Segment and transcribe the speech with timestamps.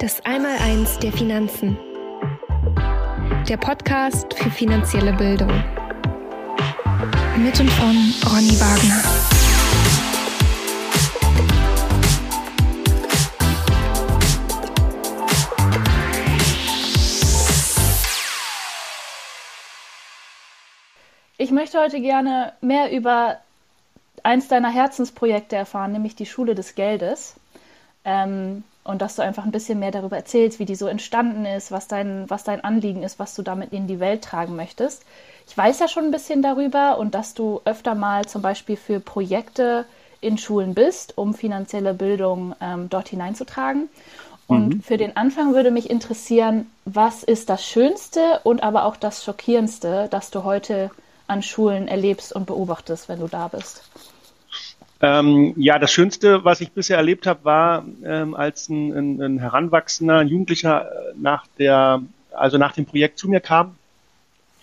[0.00, 1.76] Das Einmaleins der Finanzen.
[3.48, 5.50] Der Podcast für finanzielle Bildung.
[7.36, 9.02] Mit und von Ronny Wagner.
[21.38, 23.38] Ich möchte heute gerne mehr über
[24.22, 27.34] eins deiner Herzensprojekte erfahren, nämlich die Schule des Geldes.
[28.04, 31.70] Ähm, und dass du einfach ein bisschen mehr darüber erzählst, wie die so entstanden ist,
[31.70, 35.02] was dein, was dein Anliegen ist, was du damit in die Welt tragen möchtest.
[35.46, 38.98] Ich weiß ja schon ein bisschen darüber und dass du öfter mal zum Beispiel für
[38.98, 39.84] Projekte
[40.22, 43.90] in Schulen bist, um finanzielle Bildung ähm, dort hineinzutragen.
[44.46, 44.80] Und mhm.
[44.80, 50.08] für den Anfang würde mich interessieren, was ist das Schönste und aber auch das Schockierendste,
[50.10, 50.90] das du heute
[51.26, 53.82] an Schulen erlebst und beobachtest, wenn du da bist?
[55.00, 59.38] Ähm, ja, das Schönste, was ich bisher erlebt habe, war, ähm, als ein, ein, ein
[59.38, 63.76] heranwachsender ein Jugendlicher äh, nach der, also nach dem Projekt zu mir kam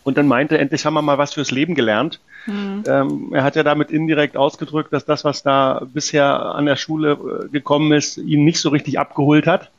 [0.03, 2.19] und dann meinte, endlich haben wir mal was fürs Leben gelernt.
[2.47, 2.83] Mhm.
[2.85, 7.13] Ähm, er hat ja damit indirekt ausgedrückt, dass das, was da bisher an der Schule
[7.45, 9.71] äh, gekommen ist, ihn nicht so richtig abgeholt hat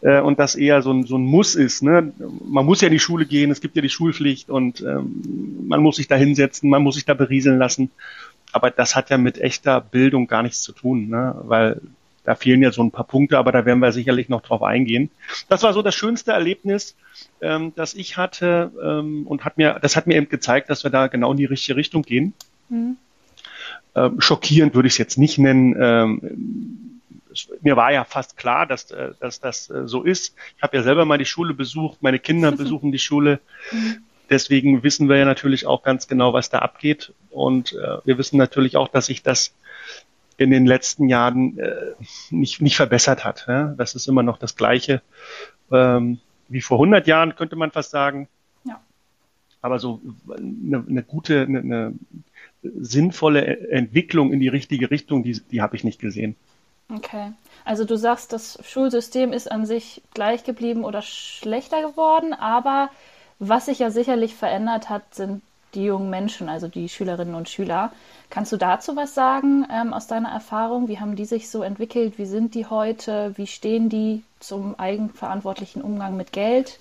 [0.00, 1.84] äh, und das eher so ein, so ein Muss ist.
[1.84, 2.12] Ne?
[2.44, 5.80] Man muss ja in die Schule gehen, es gibt ja die Schulpflicht und ähm, man
[5.80, 7.90] muss sich da hinsetzen, man muss sich da berieseln lassen
[8.54, 11.34] aber das hat ja mit echter Bildung gar nichts zu tun, ne?
[11.42, 11.80] weil
[12.22, 15.10] da fehlen ja so ein paar Punkte, aber da werden wir sicherlich noch drauf eingehen.
[15.48, 16.94] Das war so das schönste Erlebnis,
[17.40, 20.90] ähm, das ich hatte ähm, und hat mir, das hat mir eben gezeigt, dass wir
[20.92, 22.32] da genau in die richtige Richtung gehen.
[22.68, 22.96] Mhm.
[23.96, 25.74] Ähm, schockierend würde ich es jetzt nicht nennen.
[25.76, 27.00] Ähm,
[27.60, 30.36] mir war ja fast klar, dass, äh, dass das äh, so ist.
[30.56, 33.40] Ich habe ja selber mal die Schule besucht, meine Kinder besuchen die Schule.
[33.72, 37.12] Mhm deswegen wissen wir ja natürlich auch ganz genau, was da abgeht.
[37.30, 39.54] Und äh, wir wissen natürlich auch, dass sich das
[40.36, 41.94] in den letzten Jahren äh,
[42.30, 43.44] nicht, nicht verbessert hat.
[43.48, 43.74] Ja?
[43.76, 45.02] Das ist immer noch das Gleiche
[45.70, 46.18] ähm,
[46.48, 48.28] wie vor 100 Jahren, könnte man fast sagen.
[48.64, 48.80] Ja.
[49.62, 51.94] Aber so eine, eine gute, eine, eine
[52.62, 56.36] sinnvolle Entwicklung in die richtige Richtung, die, die habe ich nicht gesehen.
[56.94, 57.32] Okay.
[57.64, 62.90] Also du sagst, das Schulsystem ist an sich gleich geblieben oder schlechter geworden, aber
[63.48, 65.42] was sich ja sicherlich verändert hat, sind
[65.74, 67.92] die jungen Menschen, also die Schülerinnen und Schüler.
[68.30, 70.88] Kannst du dazu was sagen ähm, aus deiner Erfahrung?
[70.88, 72.18] Wie haben die sich so entwickelt?
[72.18, 73.32] Wie sind die heute?
[73.36, 76.78] Wie stehen die zum eigenverantwortlichen Umgang mit Geld?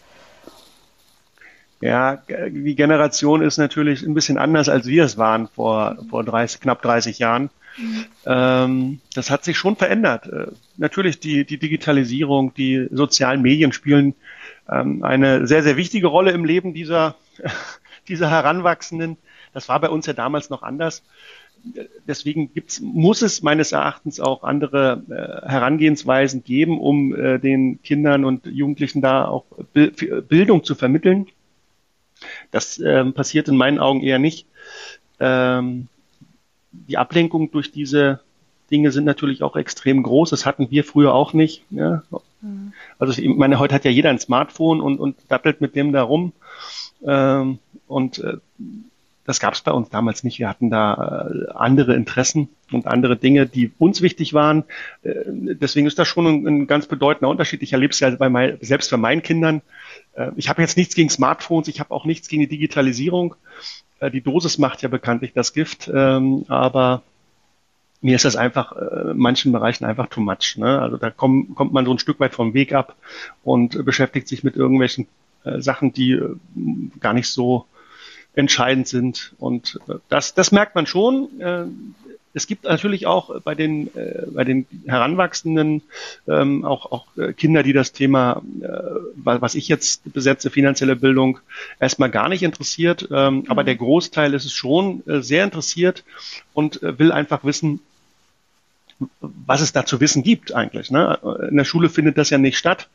[1.82, 6.62] Ja, die Generation ist natürlich ein bisschen anders, als wir es waren vor, vor 30,
[6.62, 7.50] knapp 30 Jahren.
[7.78, 8.06] Mhm.
[8.26, 10.28] Ähm, das hat sich schon verändert.
[10.28, 10.48] Äh,
[10.78, 14.16] natürlich die, die Digitalisierung, die sozialen Medien spielen
[14.70, 17.16] ähm, eine sehr, sehr wichtige Rolle im Leben dieser,
[18.08, 19.18] dieser Heranwachsenden.
[19.54, 21.04] Das war bei uns ja damals noch anders.
[22.08, 28.26] Deswegen gibt's, muss es meines Erachtens auch andere äh, Herangehensweisen geben, um äh, den Kindern
[28.26, 31.28] und Jugendlichen da auch Bildung zu vermitteln.
[32.52, 34.46] Das ähm, passiert in meinen Augen eher nicht.
[35.20, 35.88] Ähm,
[36.72, 38.20] die Ablenkung durch diese
[38.70, 40.32] Dinge sind natürlich auch extrem groß.
[40.32, 41.64] Das hatten wir früher auch nicht.
[41.70, 42.04] Ja.
[42.44, 42.74] Mhm.
[43.00, 46.04] Also ich meine, heute hat ja jeder ein Smartphone und, und dattelt mit dem da
[46.04, 46.34] rum.
[47.06, 48.38] Ähm, und äh,
[49.26, 50.40] das gab es bei uns damals nicht.
[50.40, 54.66] Wir hatten da äh, andere Interessen und andere Dinge, die uns wichtig waren.
[55.02, 57.62] Äh, deswegen ist das schon ein, ein, ganz bedeutender Unterschied.
[57.62, 59.62] Ich erlebe es ja bei mein, selbst bei meinen Kindern.
[60.14, 63.36] Äh, ich habe jetzt nichts gegen Smartphones, ich habe auch nichts gegen die Digitalisierung.
[64.00, 67.04] Äh, die Dosis macht ja bekanntlich das Gift, ähm, aber
[68.04, 70.58] mir ist das einfach äh, in manchen Bereichen einfach too much.
[70.58, 70.80] Ne?
[70.80, 72.96] Also da komm, kommt man so ein Stück weit vom Weg ab
[73.44, 75.08] und äh, beschäftigt sich mit irgendwelchen
[75.46, 76.36] äh, Sachen, die äh,
[77.00, 77.66] gar nicht so
[78.36, 79.34] entscheidend sind.
[79.40, 81.40] Und äh, das, das merkt man schon.
[81.40, 81.66] Äh,
[82.34, 85.84] es gibt natürlich auch bei den, äh, bei den Heranwachsenden
[86.28, 88.68] ähm, auch, auch äh, Kinder, die das Thema, äh,
[89.16, 91.40] was ich jetzt besetze, finanzielle Bildung,
[91.80, 93.08] erstmal gar nicht interessiert.
[93.12, 93.44] Ähm, mhm.
[93.48, 96.04] Aber der Großteil ist es schon äh, sehr interessiert
[96.54, 97.80] und äh, will einfach wissen,
[99.20, 100.92] was es da zu wissen gibt eigentlich.
[100.92, 101.20] Ne?
[101.50, 102.90] In der Schule findet das ja nicht statt.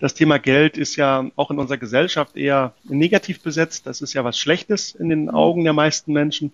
[0.00, 3.86] Das Thema Geld ist ja auch in unserer Gesellschaft eher negativ besetzt.
[3.86, 6.52] Das ist ja was Schlechtes in den Augen der meisten Menschen.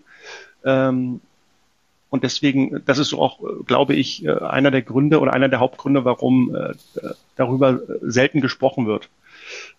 [0.64, 1.20] Ähm,
[2.10, 5.60] und deswegen, das ist so auch, glaube ich, äh, einer der Gründe oder einer der
[5.60, 6.74] Hauptgründe, warum äh,
[7.36, 9.08] darüber selten gesprochen wird.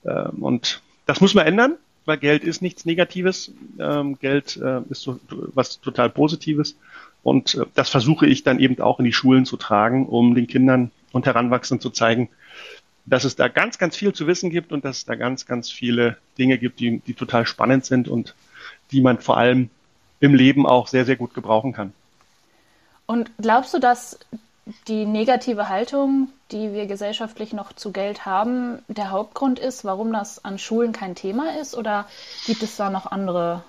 [0.06, 1.76] Ähm, und das muss man ändern,
[2.06, 3.52] weil Geld ist nichts Negatives.
[3.80, 6.78] Ähm, Geld äh, ist so, was total Positives.
[7.24, 10.48] Und äh, das versuche ich dann eben auch in die Schulen zu tragen, um den
[10.48, 12.30] Kindern und Heranwachsenden zu zeigen,
[13.06, 15.72] dass es da ganz, ganz viel zu wissen gibt und dass es da ganz, ganz
[15.72, 18.36] viele Dinge gibt, die, die total spannend sind und
[18.92, 19.70] die man vor allem
[20.20, 21.94] im Leben auch sehr, sehr gut gebrauchen kann.
[23.08, 24.20] Und glaubst du, dass
[24.88, 30.46] die negative Haltung, die wir gesellschaftlich noch zu Geld haben, der Hauptgrund ist, warum das
[30.46, 31.76] an Schulen kein Thema ist?
[31.76, 32.08] Oder
[32.46, 33.64] gibt es da noch andere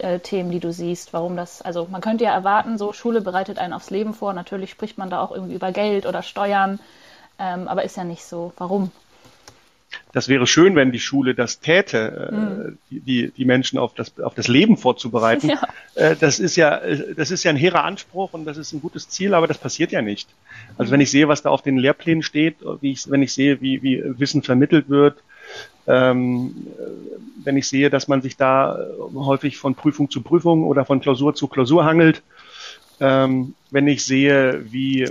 [0.00, 3.58] äh, Themen, die du siehst, warum das, also man könnte ja erwarten, so Schule bereitet
[3.58, 6.80] einen aufs Leben vor, natürlich spricht man da auch irgendwie über Geld oder Steuern,
[7.38, 8.52] ähm, aber ist ja nicht so.
[8.56, 8.90] Warum?
[10.12, 12.78] das wäre schön, wenn die Schule das täte, mhm.
[12.90, 15.48] die, die, die Menschen auf das, auf das Leben vorzubereiten.
[15.48, 15.62] Ja.
[15.94, 18.80] Äh, das ist ja, äh, das ist ja ein hehrer Anspruch und das ist ein
[18.80, 20.28] gutes Ziel, aber das passiert ja nicht.
[20.76, 23.60] Also wenn ich sehe, was da auf den Lehrplänen steht, wie ich, wenn ich sehe,
[23.60, 25.22] wie, wie Wissen vermittelt wird,
[25.88, 26.54] ähm,
[27.42, 28.78] wenn ich sehe, dass man sich da
[29.14, 32.22] häufig von Prüfung zu Prüfung oder von Klausur zu Klausur hangelt,
[33.00, 35.08] ähm, wenn ich sehe, wie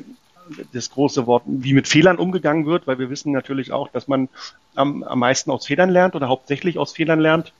[0.71, 4.29] das große Wort, wie mit Fehlern umgegangen wird, weil wir wissen natürlich auch, dass man
[4.75, 7.53] am, am meisten aus Fehlern lernt oder hauptsächlich aus Fehlern lernt.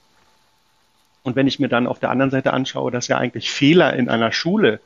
[1.27, 4.07] Und wenn ich mir dann auf der anderen Seite anschaue, dass ja eigentlich Fehler in
[4.07, 4.79] einer Schule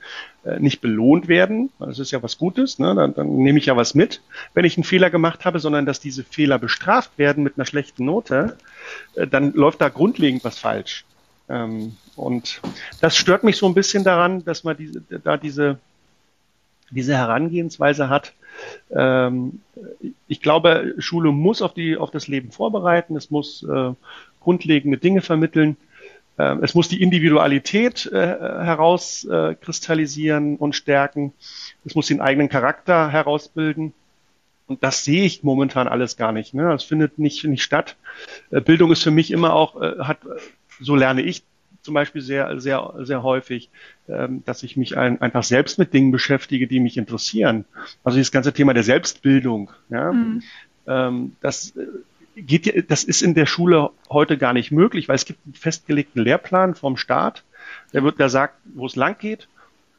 [0.44, 2.96] äh, nicht belohnt werden, das ist ja was Gutes, ne?
[2.96, 4.22] dann, dann nehme ich ja was mit,
[4.56, 8.06] wenn ich einen Fehler gemacht habe, sondern dass diese Fehler bestraft werden mit einer schlechten
[8.06, 8.58] Note,
[9.14, 11.06] äh, dann läuft da grundlegend was falsch.
[11.48, 12.60] Ähm, und
[13.02, 15.78] das stört mich so ein bisschen daran, dass man diese, da diese
[16.92, 18.34] diese Herangehensweise hat.
[18.90, 19.62] Ähm,
[20.28, 23.94] ich glaube, Schule muss auf, die, auf das Leben vorbereiten, es muss äh,
[24.42, 25.78] grundlegende Dinge vermitteln,
[26.62, 31.34] es muss die Individualität äh, herauskristallisieren und stärken,
[31.86, 33.94] es muss den eigenen Charakter herausbilden.
[34.68, 36.54] Und das sehe ich momentan alles gar nicht.
[36.54, 36.64] Ne?
[36.64, 37.98] Das findet nicht, nicht statt.
[38.52, 40.20] Äh, Bildung ist für mich immer auch, äh, hat,
[40.80, 41.44] so lerne ich
[41.82, 43.70] zum Beispiel sehr, sehr, sehr häufig,
[44.08, 47.66] ähm, dass ich mich ein, einfach selbst mit Dingen beschäftige, die mich interessieren.
[48.04, 50.44] Also das ganze Thema der Selbstbildung, ja, mhm.
[50.88, 51.88] ähm, das äh,
[52.36, 56.24] geht, das ist in der Schule heute gar nicht möglich, weil es gibt einen festgelegten
[56.24, 57.44] Lehrplan vom Staat,
[57.94, 59.48] der wird, der sagt, wo es lang geht.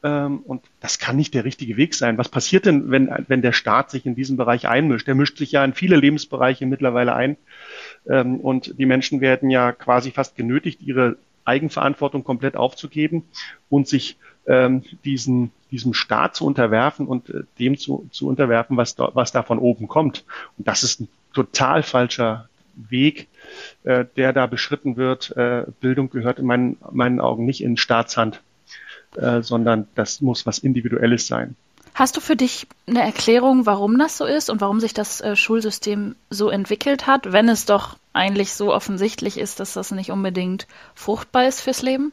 [0.03, 2.17] Ähm, und das kann nicht der richtige Weg sein.
[2.17, 5.07] Was passiert denn, wenn, wenn der Staat sich in diesen Bereich einmischt?
[5.07, 7.37] Der mischt sich ja in viele Lebensbereiche mittlerweile ein.
[8.07, 13.23] Ähm, und die Menschen werden ja quasi fast genötigt, ihre Eigenverantwortung komplett aufzugeben
[13.69, 18.95] und sich ähm, diesen, diesem Staat zu unterwerfen und äh, dem zu, zu unterwerfen, was
[18.95, 20.25] da, was da von oben kommt.
[20.57, 23.27] Und das ist ein total falscher Weg,
[23.83, 25.35] äh, der da beschritten wird.
[25.35, 28.41] Äh, Bildung gehört in meinen, meinen Augen nicht in Staatshand,
[29.15, 31.55] äh, sondern das muss was Individuelles sein.
[31.95, 35.35] Hast du für dich eine Erklärung, warum das so ist und warum sich das äh,
[35.35, 40.67] Schulsystem so entwickelt hat, wenn es doch eigentlich so offensichtlich ist, dass das nicht unbedingt
[40.95, 42.11] fruchtbar ist fürs Leben?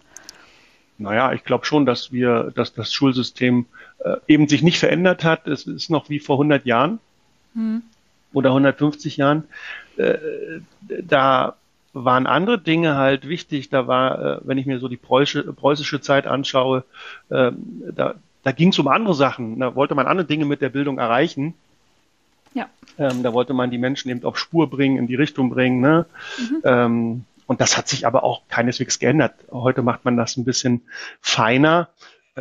[0.99, 3.65] Naja, ich glaube schon, dass wir, dass das Schulsystem
[4.01, 5.47] äh, eben sich nicht verändert hat.
[5.47, 7.01] Es ist noch wie vor 100 Jahren
[7.55, 7.83] hm.
[8.33, 9.45] Oder 150 Jahren.
[9.97, 10.19] Äh,
[11.03, 11.57] da
[11.93, 13.69] waren andere Dinge halt wichtig.
[13.69, 16.85] Da war, äh, wenn ich mir so die preußische, preußische Zeit anschaue,
[17.31, 17.53] äh,
[17.95, 19.59] da, da ging es um andere Sachen.
[19.59, 21.55] Da wollte man andere Dinge mit der Bildung erreichen.
[22.55, 22.69] Ja.
[22.99, 25.81] Ähm, da wollte man die Menschen eben auf Spur bringen, in die Richtung bringen.
[25.81, 26.07] Ne?
[26.39, 26.61] Mhm.
[26.65, 29.35] Ähm, und das hat sich aber auch keineswegs geändert.
[29.51, 30.83] Heute macht man das ein bisschen
[31.21, 31.89] feiner,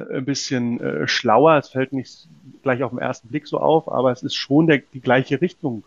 [0.07, 1.57] ein bisschen äh, schlauer.
[1.57, 2.27] Es fällt nicht
[2.63, 5.83] gleich auf den ersten Blick so auf, aber es ist schon der, die gleiche Richtung.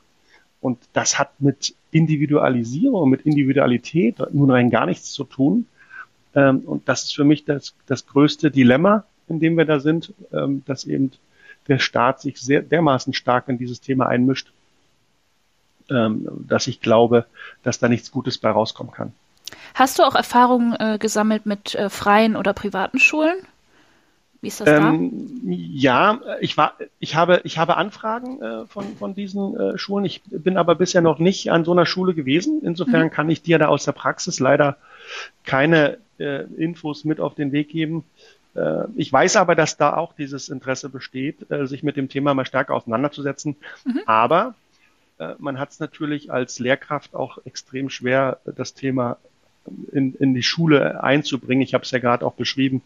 [0.60, 5.66] Und das hat mit Individualisierung, mit Individualität nun rein gar nichts zu tun.
[6.34, 10.14] Ähm, und das ist für mich das, das größte Dilemma, in dem wir da sind,
[10.32, 11.10] ähm, dass eben
[11.68, 14.52] der Staat sich sehr dermaßen stark in dieses Thema einmischt,
[15.90, 17.26] ähm, dass ich glaube,
[17.62, 19.12] dass da nichts Gutes bei rauskommen kann.
[19.74, 23.36] Hast du auch Erfahrungen äh, gesammelt mit äh, freien oder privaten Schulen?
[24.42, 25.52] Wie ist das ähm, da?
[25.52, 30.04] Ja, ich war, ich habe, ich habe Anfragen äh, von von diesen äh, Schulen.
[30.04, 32.60] Ich bin aber bisher noch nicht an so einer Schule gewesen.
[32.62, 33.10] Insofern mhm.
[33.10, 34.76] kann ich dir da aus der Praxis leider
[35.44, 38.04] keine äh, Infos mit auf den Weg geben.
[38.56, 42.34] Äh, ich weiß aber, dass da auch dieses Interesse besteht, äh, sich mit dem Thema
[42.34, 43.54] mal stärker auseinanderzusetzen.
[43.84, 44.00] Mhm.
[44.06, 44.56] Aber
[45.18, 49.18] äh, man hat es natürlich als Lehrkraft auch extrem schwer, das Thema
[49.92, 51.62] in, in die Schule einzubringen.
[51.62, 52.82] Ich habe es ja gerade auch beschrieben.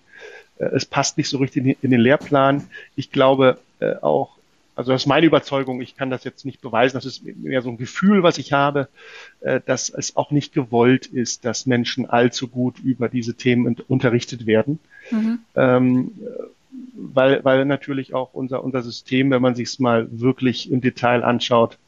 [0.59, 2.69] Es passt nicht so richtig in den Lehrplan.
[2.95, 3.59] Ich glaube
[4.01, 4.37] auch,
[4.75, 7.69] also das ist meine Überzeugung, ich kann das jetzt nicht beweisen, das ist mehr so
[7.71, 8.89] ein Gefühl, was ich habe,
[9.67, 14.79] dass es auch nicht gewollt ist, dass Menschen allzu gut über diese Themen unterrichtet werden.
[15.11, 15.39] Mhm.
[15.55, 16.13] Ähm,
[16.95, 21.23] weil, weil natürlich auch unser, unser System, wenn man sich es mal wirklich im Detail
[21.23, 21.79] anschaut,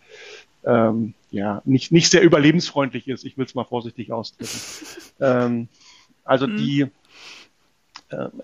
[0.65, 3.25] ähm, ja, nicht, nicht sehr überlebensfreundlich ist.
[3.25, 4.59] Ich will es mal vorsichtig ausdrücken.
[5.21, 5.69] ähm,
[6.25, 6.57] also mhm.
[6.57, 6.89] die, äh,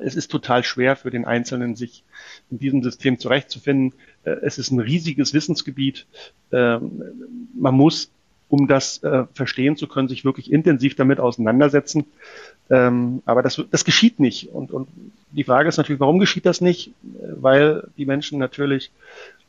[0.00, 2.04] es ist total schwer für den Einzelnen, sich
[2.50, 3.94] in diesem System zurechtzufinden.
[4.24, 6.06] Äh, es ist ein riesiges Wissensgebiet.
[6.52, 7.02] Ähm,
[7.54, 8.10] man muss
[8.54, 12.04] um das äh, verstehen zu können, sich wirklich intensiv damit auseinandersetzen.
[12.70, 14.50] Ähm, aber das, das geschieht nicht.
[14.50, 14.88] Und, und
[15.32, 16.92] die Frage ist natürlich, warum geschieht das nicht?
[17.02, 18.92] Weil die Menschen natürlich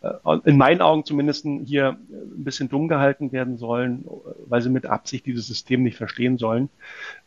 [0.01, 0.09] äh,
[0.45, 4.05] in meinen Augen zumindest hier ein bisschen dumm gehalten werden sollen,
[4.47, 6.69] weil sie mit Absicht dieses System nicht verstehen sollen.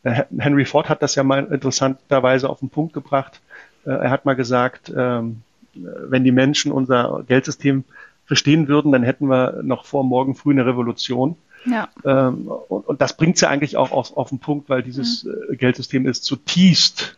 [0.03, 3.39] Äh, Henry Ford hat das ja mal interessanterweise auf den Punkt gebracht.
[3.85, 5.43] Äh, er hat mal gesagt, ähm,
[5.73, 7.85] wenn die Menschen unser Geldsystem
[8.25, 11.35] verstehen würden, dann hätten wir noch vor morgen früh eine Revolution.
[11.65, 11.89] Ja.
[12.05, 15.23] Ähm, und, und, das bringt sie ja eigentlich auch auf, auf den Punkt, weil dieses
[15.23, 15.57] mhm.
[15.57, 17.17] Geldsystem ist zutiefst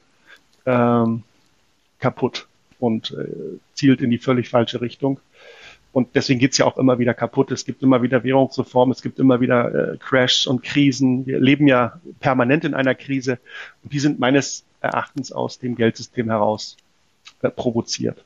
[0.65, 1.23] ähm,
[1.99, 2.47] kaputt
[2.79, 5.19] und äh, zielt in die völlig falsche Richtung.
[5.93, 7.51] Und deswegen geht's ja auch immer wieder kaputt.
[7.51, 11.25] Es gibt immer wieder Währungsreformen, es gibt immer wieder äh, Crashs und Krisen.
[11.25, 13.39] Wir leben ja permanent in einer Krise
[13.83, 16.77] und die sind meines Erachtens aus dem Geldsystem heraus
[17.41, 18.23] äh, provoziert.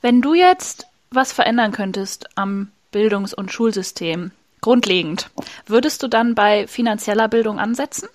[0.00, 4.32] Wenn du jetzt was verändern könntest am Bildungs- und Schulsystem,
[4.62, 5.30] grundlegend,
[5.66, 8.08] würdest du dann bei finanzieller Bildung ansetzen?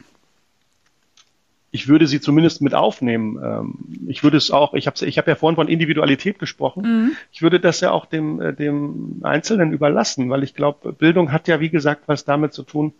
[1.77, 3.39] ich würde sie zumindest mit aufnehmen.
[3.43, 6.81] Ähm, ich würde es auch, ich habe ich hab ja vorhin von Individualität gesprochen.
[6.81, 7.11] Mhm.
[7.31, 11.47] Ich würde das ja auch dem, äh, dem Einzelnen überlassen, weil ich glaube, Bildung hat
[11.47, 12.93] ja, wie gesagt, was damit zu tun,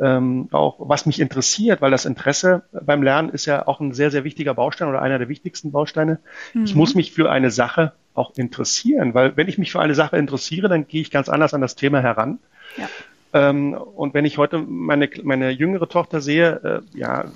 [0.00, 4.10] ähm, auch was mich interessiert, weil das Interesse beim Lernen ist ja auch ein sehr,
[4.10, 6.18] sehr wichtiger Baustein oder einer der wichtigsten Bausteine.
[6.54, 6.64] Mhm.
[6.64, 10.16] Ich muss mich für eine Sache auch interessieren, weil wenn ich mich für eine Sache
[10.16, 12.38] interessiere, dann gehe ich ganz anders an das Thema heran.
[12.76, 12.88] Ja.
[13.32, 17.26] Ähm, und wenn ich heute meine, meine jüngere Tochter sehe, äh, ja,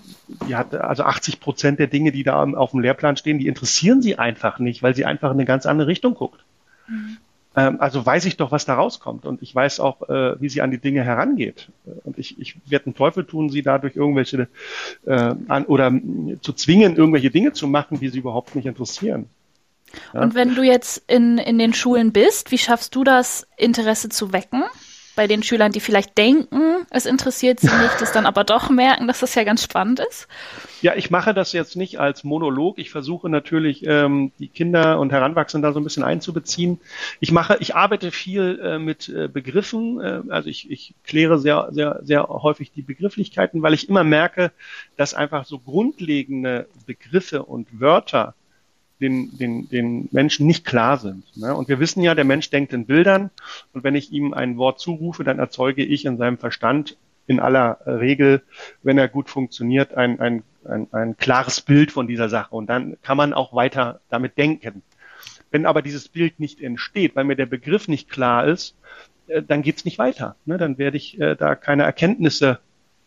[0.49, 4.00] die hat also 80 Prozent der Dinge, die da auf dem Lehrplan stehen, die interessieren
[4.00, 6.40] sie einfach nicht, weil sie einfach in eine ganz andere Richtung guckt.
[6.88, 7.18] Mhm.
[7.56, 10.62] Ähm, also weiß ich doch, was da rauskommt und ich weiß auch, äh, wie sie
[10.62, 11.68] an die Dinge herangeht.
[12.04, 14.49] Und ich, ich werde einen Teufel tun, sie dadurch irgendwelche
[15.04, 15.92] äh, an, oder
[16.42, 19.28] zu zwingen, irgendwelche Dinge zu machen, die sie überhaupt nicht interessieren.
[20.14, 20.23] Ja?
[20.23, 24.32] Und wenn du jetzt in, in den Schulen bist, wie schaffst du das, Interesse zu
[24.32, 24.62] wecken?
[25.20, 29.06] Bei den Schülern, die vielleicht denken, es interessiert sie nicht, es dann aber doch merken,
[29.06, 30.28] dass das ja ganz spannend ist?
[30.80, 32.78] Ja, ich mache das jetzt nicht als Monolog.
[32.78, 36.80] Ich versuche natürlich, ähm, die Kinder und Heranwachsenden da so ein bisschen einzubeziehen.
[37.20, 40.00] Ich mache, ich arbeite viel äh, mit äh, Begriffen.
[40.00, 44.52] Äh, also ich, ich kläre sehr, sehr, sehr häufig die Begrifflichkeiten, weil ich immer merke,
[44.96, 48.34] dass einfach so grundlegende Begriffe und Wörter
[49.00, 51.25] den, den, den Menschen nicht klar sind.
[51.37, 51.54] Ne?
[51.54, 53.30] Und wir wissen ja, der Mensch denkt in Bildern
[53.73, 57.78] und wenn ich ihm ein Wort zurufe, dann erzeuge ich in seinem Verstand in aller
[57.87, 58.42] Regel,
[58.83, 62.97] wenn er gut funktioniert, ein, ein, ein, ein klares Bild von dieser Sache und dann
[63.02, 64.83] kann man auch weiter damit denken.
[65.50, 68.76] Wenn aber dieses Bild nicht entsteht, weil mir der Begriff nicht klar ist,
[69.26, 70.37] äh, dann geht's nicht weiter.
[70.45, 70.59] Ne?
[70.59, 72.59] Dann werde ich äh, da keine Erkenntnisse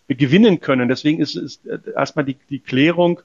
[0.08, 0.90] gewinnen können.
[0.90, 3.22] Deswegen ist, ist äh, erstmal die, die Klärung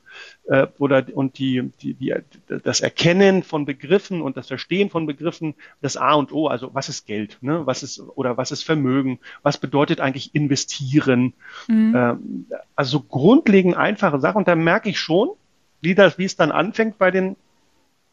[0.46, 2.14] äh, oder und die, die, die,
[2.62, 6.46] das Erkennen von Begriffen und das Verstehen von Begriffen das A und O.
[6.46, 7.66] Also was ist Geld, ne?
[7.66, 9.18] Was ist oder was ist Vermögen?
[9.42, 11.34] Was bedeutet eigentlich investieren?
[11.66, 11.94] Mhm.
[11.96, 14.38] Ähm, also grundlegend einfache Sachen.
[14.38, 15.30] Und da merke ich schon,
[15.80, 17.36] wie das, wie es dann anfängt bei den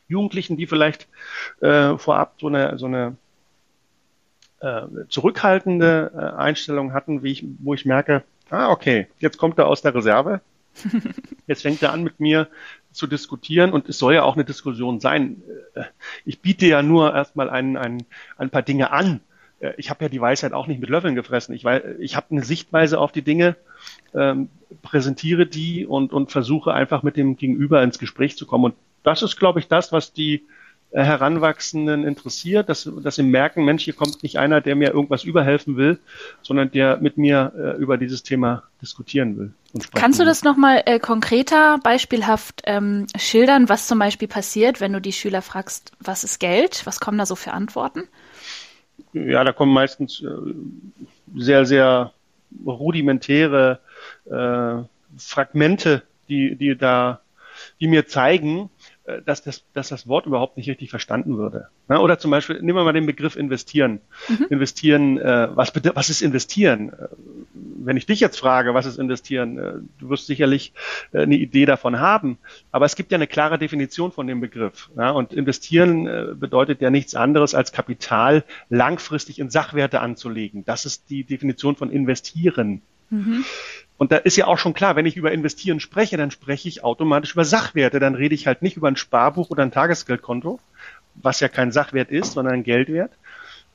[0.07, 1.07] Jugendlichen, die vielleicht
[1.61, 3.15] äh, vorab so eine so eine
[4.59, 9.07] äh, zurückhaltende äh, Einstellung hatten, wie ich, wo ich merke, Ah, okay.
[9.19, 10.41] Jetzt kommt er aus der Reserve.
[11.47, 12.47] Jetzt fängt er an, mit mir
[12.91, 15.41] zu diskutieren und es soll ja auch eine Diskussion sein.
[15.73, 15.83] Äh,
[16.25, 18.05] ich biete ja nur erstmal ein, ein,
[18.37, 19.21] ein paar Dinge an.
[19.59, 21.55] Äh, ich habe ja die Weisheit auch nicht mit Löffeln gefressen.
[21.55, 21.65] Ich,
[21.99, 23.55] ich habe eine Sichtweise auf die Dinge,
[24.13, 24.49] ähm,
[24.81, 28.65] präsentiere die und, und versuche einfach mit dem Gegenüber ins Gespräch zu kommen.
[28.65, 30.45] Und das ist, glaube ich, das, was die
[31.03, 35.75] Heranwachsenden interessiert, dass, dass sie merken, Mensch, hier kommt nicht einer, der mir irgendwas überhelfen
[35.75, 35.99] will,
[36.41, 39.53] sondern der mit mir äh, über dieses Thema diskutieren will.
[39.93, 45.01] Kannst du das nochmal äh, konkreter, beispielhaft ähm, schildern, was zum Beispiel passiert, wenn du
[45.01, 46.85] die Schüler fragst, was ist Geld?
[46.85, 48.03] Was kommen da so für Antworten?
[49.11, 50.29] Ja, da kommen meistens äh,
[51.35, 52.13] sehr, sehr
[52.65, 53.79] rudimentäre
[54.25, 54.83] äh,
[55.17, 57.19] Fragmente, die, die da,
[57.79, 58.74] die mir zeigen, äh,
[59.25, 61.67] dass das, dass das Wort überhaupt nicht richtig verstanden würde.
[61.87, 64.01] oder zum Beispiel, nehmen wir mal den Begriff investieren.
[64.27, 64.47] Mhm.
[64.49, 66.89] Investieren, äh, was, was ist investieren?
[66.89, 67.07] Äh,
[67.53, 70.73] wenn ich dich jetzt frage, was ist investieren, äh, du wirst sicherlich
[71.11, 72.37] äh, eine Idee davon haben.
[72.71, 74.89] Aber es gibt ja eine klare Definition von dem Begriff.
[74.95, 80.65] Und investieren äh, bedeutet ja nichts anderes als Kapital langfristig in Sachwerte anzulegen.
[80.65, 82.81] Das ist die Definition von investieren.
[83.09, 83.45] Mhm.
[83.97, 86.83] Und da ist ja auch schon klar, wenn ich über Investieren spreche, dann spreche ich
[86.83, 87.99] automatisch über Sachwerte.
[87.99, 90.59] Dann rede ich halt nicht über ein Sparbuch oder ein Tagesgeldkonto,
[91.15, 93.11] was ja kein Sachwert ist, sondern ein Geldwert.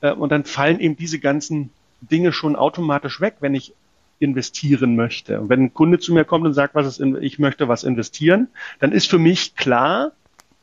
[0.01, 3.75] Äh, und dann fallen eben diese ganzen Dinge schon automatisch weg, wenn ich
[4.19, 5.41] investieren möchte.
[5.41, 8.49] Und wenn ein Kunde zu mir kommt und sagt, was ist, ich möchte was investieren,
[8.79, 10.13] dann ist für mich klar,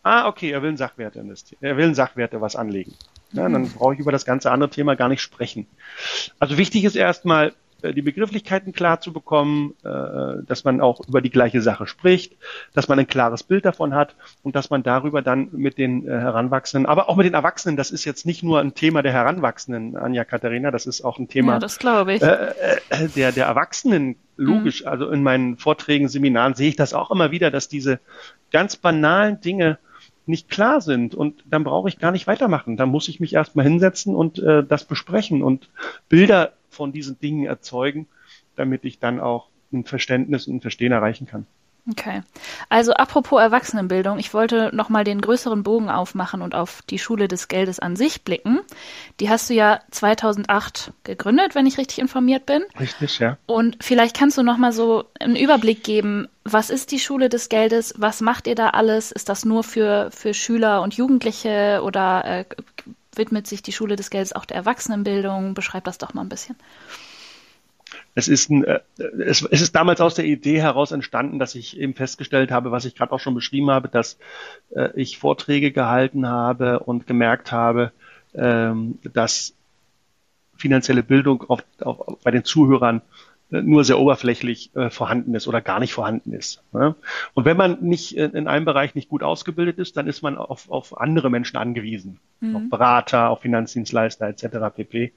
[0.03, 2.93] ah, okay, er will in Sachwerte investieren, er will in Sachwerte was anlegen.
[3.33, 5.67] Ja, dann brauche ich über das ganze andere Thema gar nicht sprechen.
[6.39, 7.53] Also wichtig ist erstmal,
[7.83, 12.35] die Begrifflichkeiten klar zu bekommen, äh, dass man auch über die gleiche Sache spricht,
[12.73, 16.11] dass man ein klares Bild davon hat und dass man darüber dann mit den äh,
[16.11, 19.95] Heranwachsenden, aber auch mit den Erwachsenen, das ist jetzt nicht nur ein Thema der Heranwachsenden,
[19.95, 21.59] Anja Katharina, das ist auch ein Thema ja,
[23.15, 24.81] der, der Erwachsenen, logisch.
[24.81, 24.87] Mhm.
[24.87, 27.99] Also in meinen Vorträgen, Seminaren sehe ich das auch immer wieder, dass diese
[28.51, 29.77] ganz banalen Dinge
[30.27, 32.75] nicht klar sind und dann brauche ich gar nicht weitermachen.
[32.77, 35.69] Dann muss ich mich erstmal hinsetzen und äh, das besprechen und
[36.09, 38.07] Bilder von diesen Dingen erzeugen,
[38.55, 41.45] damit ich dann auch ein Verständnis und ein Verstehen erreichen kann.
[41.89, 42.21] Okay.
[42.67, 47.47] Also apropos Erwachsenenbildung, ich wollte nochmal den größeren Bogen aufmachen und auf die Schule des
[47.47, 48.59] Geldes an sich blicken.
[49.21, 52.63] Die hast du ja 2008 gegründet, wenn ich richtig informiert bin.
[52.77, 53.37] Richtig, ja.
[53.45, 57.93] Und vielleicht kannst du nochmal so einen Überblick geben, was ist die Schule des Geldes?
[57.97, 59.11] Was macht ihr da alles?
[59.11, 62.45] Ist das nur für, für Schüler und Jugendliche oder äh,
[63.17, 65.53] widmet sich die Schule des Geldes auch der Erwachsenenbildung?
[65.53, 66.55] Beschreib das doch mal ein bisschen.
[68.15, 68.79] Es ist, ein, äh,
[69.19, 72.85] es, es ist damals aus der Idee heraus entstanden, dass ich eben festgestellt habe, was
[72.85, 74.17] ich gerade auch schon beschrieben habe, dass
[74.75, 77.91] äh, ich Vorträge gehalten habe und gemerkt habe,
[78.33, 79.53] ähm, dass
[80.55, 83.01] finanzielle Bildung oft auch bei den Zuhörern
[83.49, 86.61] nur sehr oberflächlich äh, vorhanden ist oder gar nicht vorhanden ist.
[86.73, 86.95] Ne?
[87.33, 90.37] Und wenn man nicht in, in einem Bereich nicht gut ausgebildet ist, dann ist man
[90.37, 92.55] auf, auf andere Menschen angewiesen, mhm.
[92.55, 94.75] auf Berater, auf Finanzdienstleister etc.
[94.75, 95.13] pp.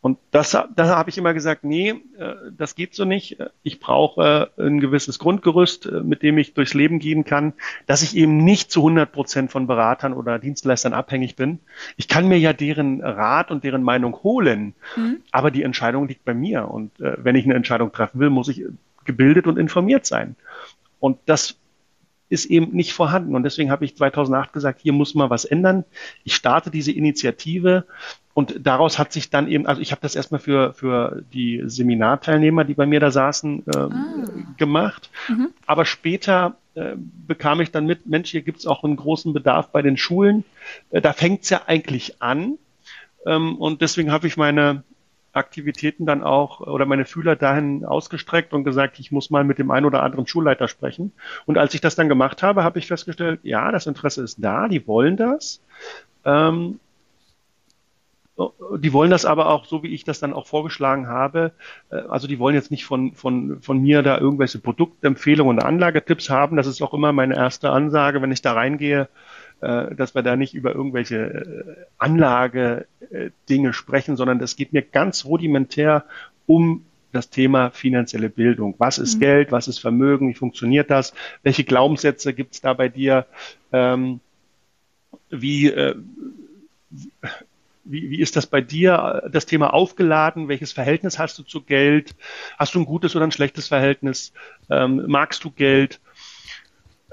[0.00, 3.38] Und das, da habe ich immer gesagt, nee, äh, das geht so nicht.
[3.62, 7.52] Ich brauche äh, ein gewisses Grundgerüst, äh, mit dem ich durchs Leben gehen kann,
[7.86, 11.60] dass ich eben nicht zu 100 Prozent von Beratern oder Dienstleistern abhängig bin.
[11.96, 15.22] Ich kann mir ja deren Rat und deren Meinung holen, mhm.
[15.32, 16.68] aber die Entscheidung liegt bei mir.
[16.70, 18.64] Und wenn ich eine Entscheidung treffen will, muss ich
[19.04, 20.36] gebildet und informiert sein.
[21.00, 21.56] Und das
[22.28, 23.34] ist eben nicht vorhanden.
[23.34, 25.84] Und deswegen habe ich 2008 gesagt, hier muss mal was ändern.
[26.24, 27.84] Ich starte diese Initiative
[28.34, 32.64] und daraus hat sich dann eben, also ich habe das erstmal für, für die Seminarteilnehmer,
[32.64, 33.90] die bei mir da saßen, äh, ah.
[34.56, 35.10] gemacht.
[35.28, 35.48] Mhm.
[35.66, 39.72] Aber später äh, bekam ich dann mit, Mensch, hier gibt es auch einen großen Bedarf
[39.72, 40.44] bei den Schulen.
[40.90, 42.58] Äh, da fängt es ja eigentlich an.
[43.26, 44.84] Ähm, und deswegen habe ich meine
[45.38, 49.70] Aktivitäten dann auch oder meine Fühler dahin ausgestreckt und gesagt, ich muss mal mit dem
[49.70, 51.12] einen oder anderen Schulleiter sprechen.
[51.46, 54.68] Und als ich das dann gemacht habe, habe ich festgestellt, ja, das Interesse ist da,
[54.68, 55.62] die wollen das.
[56.24, 56.80] Ähm,
[58.76, 61.52] die wollen das aber auch, so wie ich das dann auch vorgeschlagen habe.
[61.90, 66.30] Äh, also die wollen jetzt nicht von, von, von mir da irgendwelche Produktempfehlungen und Anlagetipps
[66.30, 66.56] haben.
[66.56, 69.06] Das ist auch immer meine erste Ansage, wenn ich da reingehe äh,
[69.60, 76.04] dass wir da nicht über irgendwelche äh, Anlage-Dinge sprechen, sondern es geht mir ganz rudimentär
[76.46, 78.74] um das Thema finanzielle Bildung.
[78.78, 79.20] Was ist mhm.
[79.20, 79.52] Geld?
[79.52, 80.28] Was ist Vermögen?
[80.28, 81.14] Wie funktioniert das?
[81.42, 83.26] Welche Glaubenssätze gibt es da bei dir?
[83.72, 84.20] Ähm,
[85.30, 85.94] wie, äh,
[87.84, 90.48] wie, wie ist das bei dir, das Thema aufgeladen?
[90.48, 92.14] Welches Verhältnis hast du zu Geld?
[92.58, 94.32] Hast du ein gutes oder ein schlechtes Verhältnis?
[94.70, 96.00] Ähm, magst du Geld?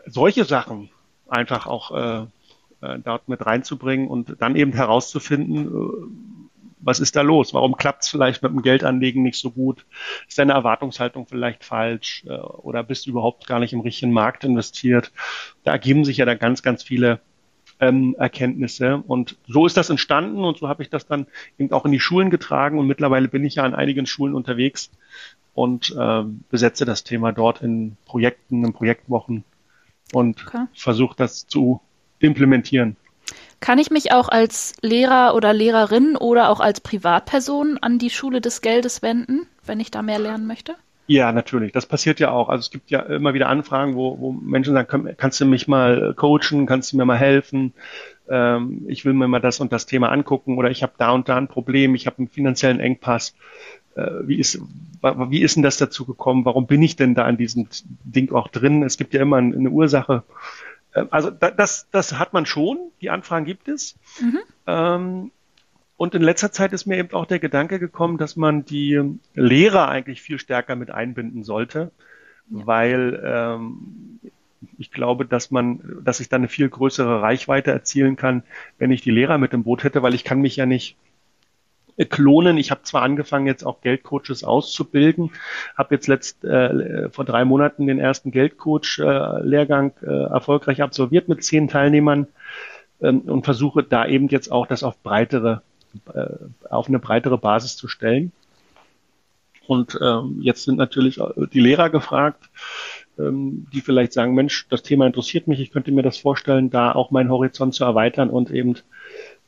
[0.05, 0.89] Solche Sachen
[1.27, 2.27] einfach auch äh,
[2.81, 6.35] äh, dort mit reinzubringen und dann eben herauszufinden, äh,
[6.85, 7.53] was ist da los?
[7.53, 9.85] Warum klappt es vielleicht mit dem Geldanlegen nicht so gut?
[10.27, 14.43] Ist deine Erwartungshaltung vielleicht falsch äh, oder bist du überhaupt gar nicht im richtigen Markt
[14.43, 15.11] investiert?
[15.63, 17.19] Da ergeben sich ja da ganz, ganz viele
[17.79, 19.03] ähm, Erkenntnisse.
[19.07, 21.25] Und so ist das entstanden und so habe ich das dann
[21.57, 24.91] eben auch in die Schulen getragen und mittlerweile bin ich ja an einigen Schulen unterwegs
[25.53, 29.43] und äh, besetze das Thema dort in Projekten, in Projektwochen
[30.13, 30.65] und okay.
[30.73, 31.81] versuche das zu
[32.25, 32.95] implementieren.
[33.59, 38.41] Kann ich mich auch als Lehrer oder Lehrerin oder auch als Privatperson an die Schule
[38.41, 40.75] des Geldes wenden, wenn ich da mehr lernen möchte?
[41.07, 41.71] Ja, natürlich.
[41.71, 42.49] Das passiert ja auch.
[42.49, 46.13] Also es gibt ja immer wieder Anfragen, wo, wo Menschen sagen, kannst du mich mal
[46.15, 47.73] coachen, kannst du mir mal helfen?
[48.27, 51.29] Ähm, ich will mir mal das und das Thema angucken oder ich habe da und
[51.29, 53.35] da ein Problem, ich habe einen finanziellen Engpass.
[53.95, 54.59] Äh, wie, ist,
[55.01, 56.43] wie ist denn das dazu gekommen?
[56.43, 57.67] Warum bin ich denn da an diesem
[58.03, 58.81] Ding auch drin?
[58.81, 60.23] Es gibt ja immer eine Ursache.
[60.95, 63.95] Ähm, also das, das hat man schon, die Anfragen gibt es.
[64.19, 64.39] Mhm.
[64.65, 65.31] Ähm,
[65.97, 69.87] und in letzter Zeit ist mir eben auch der Gedanke gekommen, dass man die Lehrer
[69.87, 71.91] eigentlich viel stärker mit einbinden sollte,
[72.49, 72.67] ja.
[72.67, 74.19] weil ähm,
[74.77, 78.43] ich glaube, dass man, dass ich dann eine viel größere Reichweite erzielen kann,
[78.77, 80.97] wenn ich die Lehrer mit im Boot hätte, weil ich kann mich ja nicht
[82.03, 82.57] klonen.
[82.57, 85.31] Ich habe zwar angefangen, jetzt auch Geldcoaches auszubilden,
[85.77, 91.43] habe jetzt letzt äh, vor drei Monaten den ersten Geldcoach-Lehrgang äh, äh, erfolgreich absolviert mit
[91.43, 92.27] zehn Teilnehmern
[93.01, 95.61] ähm, und versuche da eben jetzt auch das auf breitere,
[96.13, 96.25] äh,
[96.69, 98.33] auf eine breitere Basis zu stellen.
[99.67, 101.19] Und ähm, jetzt sind natürlich
[101.53, 102.49] die Lehrer gefragt,
[103.17, 106.91] ähm, die vielleicht sagen, Mensch, das Thema interessiert mich, ich könnte mir das vorstellen, da
[106.91, 108.75] auch meinen Horizont zu erweitern und eben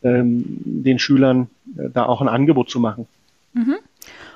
[0.03, 3.07] ähm, den Schülern äh, da auch ein Angebot zu machen.
[3.53, 3.77] Mhm.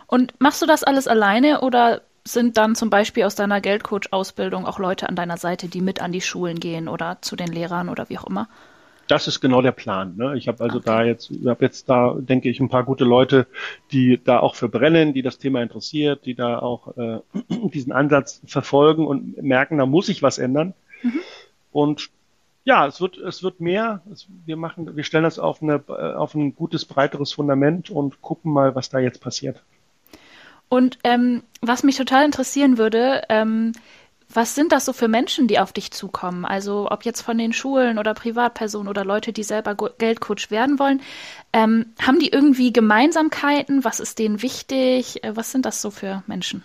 [0.07, 4.79] Und machst du das alles alleine oder sind dann zum Beispiel aus deiner Geldcoach-Ausbildung auch
[4.79, 8.09] Leute an deiner Seite, die mit an die Schulen gehen oder zu den Lehrern oder
[8.09, 8.47] wie auch immer?
[9.07, 10.15] Das ist genau der Plan.
[10.15, 10.37] Ne?
[10.37, 10.85] Ich habe also okay.
[10.85, 13.47] da jetzt, ich habe jetzt da, denke ich, ein paar gute Leute,
[13.91, 17.19] die da auch für brennen, die das Thema interessiert, die da auch äh,
[17.73, 20.73] diesen Ansatz verfolgen und merken, da muss ich was ändern.
[21.01, 21.19] Mhm.
[21.71, 22.09] Und
[22.63, 24.01] ja, es wird, es wird mehr.
[24.11, 25.83] Es, wir machen, wir stellen das auf eine,
[26.17, 29.63] auf ein gutes, breiteres Fundament und gucken mal, was da jetzt passiert.
[30.69, 33.73] Und ähm, was mich total interessieren würde, ähm,
[34.33, 36.45] was sind das so für Menschen, die auf dich zukommen?
[36.45, 41.01] Also ob jetzt von den Schulen oder Privatpersonen oder Leute, die selber Geldcoach werden wollen,
[41.51, 43.83] ähm, haben die irgendwie Gemeinsamkeiten?
[43.83, 45.23] Was ist denen wichtig?
[45.23, 46.63] Äh, was sind das so für Menschen?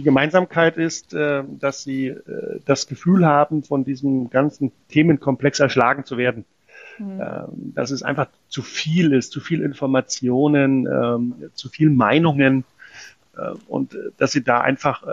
[0.00, 6.06] Die Gemeinsamkeit ist, äh, dass sie äh, das Gefühl haben, von diesem ganzen Themenkomplex erschlagen
[6.06, 6.46] zu werden.
[6.96, 7.20] Mhm.
[7.20, 12.64] Ähm, dass es einfach zu viel ist, zu viel Informationen, ähm, zu viel Meinungen
[13.36, 15.06] äh, und dass sie da einfach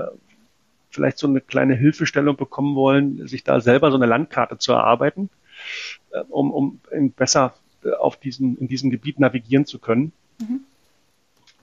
[0.89, 5.29] vielleicht so eine kleine Hilfestellung bekommen wollen, sich da selber so eine Landkarte zu erarbeiten,
[6.29, 6.79] um, um
[7.11, 7.55] besser
[7.99, 10.13] auf diesen, in diesem Gebiet navigieren zu können.
[10.39, 10.61] Mhm.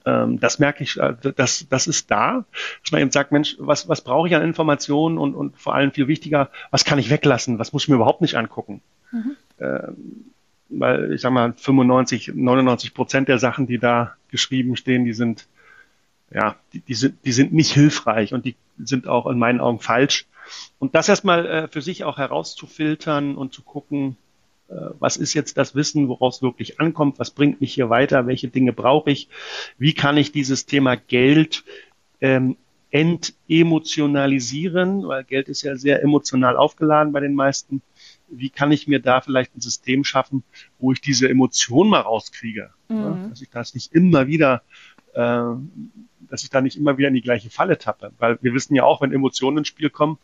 [0.07, 0.99] Ähm, das merke ich,
[1.37, 2.45] das, das ist da,
[2.83, 5.93] dass man eben sagt, Mensch, was, was brauche ich an Informationen und, und vor allem
[5.93, 8.83] viel wichtiger, was kann ich weglassen, was muss ich mir überhaupt nicht angucken.
[9.12, 9.37] Mhm.
[9.61, 9.97] Ähm,
[10.69, 15.47] weil ich sag mal, 95, 99 Prozent der Sachen, die da geschrieben stehen, die sind
[16.35, 19.81] ja, die, die, sind, die sind nicht hilfreich und die sind auch in meinen Augen
[19.81, 20.27] falsch.
[20.79, 24.24] Und das erstmal äh, für sich auch herauszufiltern und zu gucken, äh,
[24.68, 28.72] was ist jetzt das Wissen, woraus wirklich ankommt, was bringt mich hier weiter, welche Dinge
[28.72, 29.29] brauche ich,
[29.79, 31.62] wie kann ich dieses Thema Geld
[32.20, 32.57] ähm,
[32.90, 37.83] entemotionalisieren, weil Geld ist ja sehr emotional aufgeladen bei den meisten.
[38.29, 40.44] Wie kann ich mir da vielleicht ein System schaffen,
[40.79, 42.70] wo ich diese Emotion mal rauskriege?
[42.88, 42.96] Mhm.
[42.96, 44.62] Ja, dass ich das nicht immer wieder
[45.14, 45.55] äh,
[46.29, 48.12] dass ich da nicht immer wieder in die gleiche Falle tappe.
[48.18, 50.18] Weil wir wissen ja auch, wenn Emotionen ins Spiel kommen,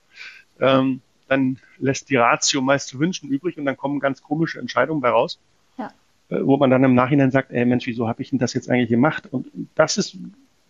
[0.60, 1.00] ähm,
[1.30, 5.10] dann lässt die Ratio meist zu wünschen übrig und dann kommen ganz komische Entscheidungen bei
[5.10, 5.38] raus,
[5.78, 5.92] ja.
[6.28, 8.68] äh, wo man dann im Nachhinein sagt, ey Mensch, wieso habe ich denn das jetzt
[8.68, 9.28] eigentlich gemacht?
[9.30, 10.18] Und das ist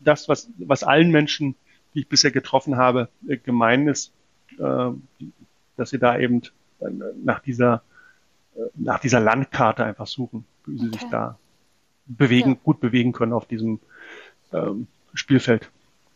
[0.01, 1.55] das, was, was allen Menschen,
[1.94, 4.12] die ich bisher getroffen habe, äh, gemein ist,
[4.59, 4.90] äh,
[5.77, 6.42] dass sie da eben
[7.23, 7.83] nach dieser,
[8.75, 10.99] nach dieser Landkarte einfach suchen, wie sie okay.
[10.99, 11.38] sich da
[12.07, 12.59] bewegen, ja.
[12.64, 13.81] gut bewegen können auf diesem
[14.53, 15.70] ähm, Spielfeld.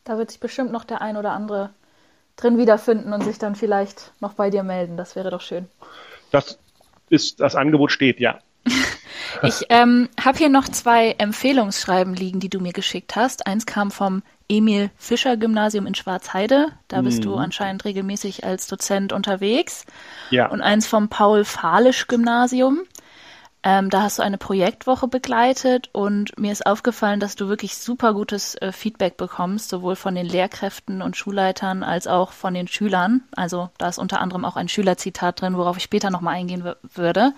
[0.04, 1.70] Da wird sich bestimmt noch der ein oder andere
[2.36, 4.96] drin wiederfinden und sich dann vielleicht noch bei dir melden.
[4.96, 5.68] Das wäre doch schön.
[6.30, 6.58] Das
[7.08, 8.38] ist, das Angebot steht, ja.
[9.42, 13.46] ich ähm, habe hier noch zwei Empfehlungsschreiben liegen, die du mir geschickt hast.
[13.46, 16.68] Eins kam vom Emil Fischer Gymnasium in Schwarzheide.
[16.88, 17.22] Da bist mhm.
[17.22, 19.84] du anscheinend regelmäßig als Dozent unterwegs.
[20.30, 20.46] Ja.
[20.48, 22.80] Und eins vom Paul Fahlisch Gymnasium.
[23.66, 28.12] Ähm, da hast du eine Projektwoche begleitet und mir ist aufgefallen, dass du wirklich super
[28.12, 33.22] gutes äh, Feedback bekommst, sowohl von den Lehrkräften und Schulleitern als auch von den Schülern.
[33.35, 37.33] Also da ist unter anderem auch ein Schülerzitat drin, worauf ich später nochmal eingehen würde.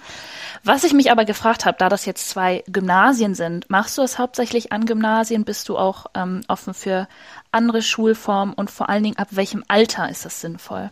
[0.65, 4.19] Was ich mich aber gefragt habe, da das jetzt zwei Gymnasien sind, machst du es
[4.19, 5.45] hauptsächlich an Gymnasien?
[5.45, 7.07] Bist du auch ähm, offen für
[7.53, 10.91] andere Schulformen und vor allen Dingen ab welchem Alter ist das sinnvoll?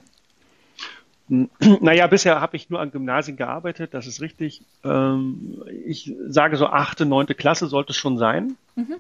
[1.29, 4.63] Naja, bisher habe ich nur an Gymnasien gearbeitet, das ist richtig.
[4.85, 8.57] Ähm, ich sage so achte, neunte Klasse sollte es schon sein.
[8.77, 8.97] Mhm.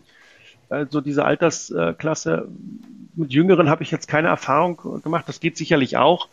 [0.70, 2.48] Also diese Altersklasse.
[3.16, 5.28] Mit Jüngeren habe ich jetzt keine Erfahrung gemacht.
[5.28, 6.28] Das geht sicherlich auch.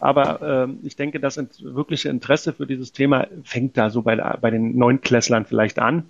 [0.00, 4.50] Aber äh, ich denke, das wirkliche Interesse für dieses Thema fängt da so bei, bei
[4.50, 6.04] den Neunklässlern vielleicht an.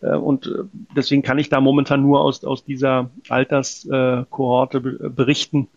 [0.00, 0.64] Äh, und äh,
[0.96, 5.68] deswegen kann ich da momentan nur aus, aus dieser Alterskohorte berichten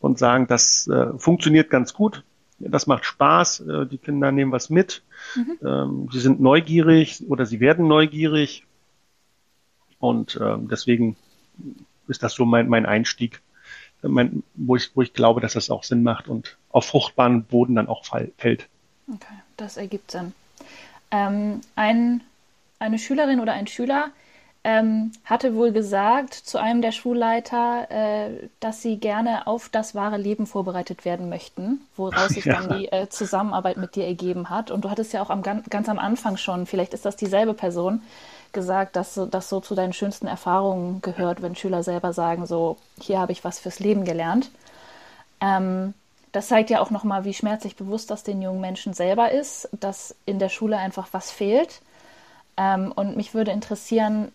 [0.00, 2.22] und sagen, das äh, funktioniert ganz gut
[2.70, 5.02] das macht Spaß, äh, die Kinder nehmen was mit,
[5.34, 5.58] mhm.
[5.66, 8.64] ähm, sie sind neugierig oder sie werden neugierig
[9.98, 11.16] und ähm, deswegen
[12.08, 13.40] ist das so mein, mein Einstieg,
[14.02, 17.76] mein, wo, ich, wo ich glaube, dass das auch Sinn macht und auf fruchtbaren Boden
[17.76, 18.68] dann auch fällt.
[19.08, 20.32] Okay, das ergibt Sinn.
[21.10, 22.22] Ähm, ein,
[22.78, 24.10] eine Schülerin oder ein Schüler
[24.64, 30.18] ähm, hatte wohl gesagt zu einem der Schulleiter, äh, dass sie gerne auf das wahre
[30.18, 32.60] Leben vorbereitet werden möchten, woraus sich ja.
[32.60, 34.70] dann die äh, Zusammenarbeit mit dir ergeben hat.
[34.70, 38.02] Und du hattest ja auch am, ganz am Anfang schon, vielleicht ist das dieselbe Person,
[38.52, 43.18] gesagt, dass das so zu deinen schönsten Erfahrungen gehört, wenn Schüler selber sagen, so, hier
[43.18, 44.50] habe ich was fürs Leben gelernt.
[45.40, 45.94] Ähm,
[46.30, 50.14] das zeigt ja auch nochmal, wie schmerzlich bewusst das den jungen Menschen selber ist, dass
[50.24, 51.80] in der Schule einfach was fehlt.
[52.56, 54.30] Ähm, und mich würde interessieren,